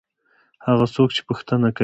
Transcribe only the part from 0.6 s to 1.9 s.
هغه څوک چې پوښتنه کوي.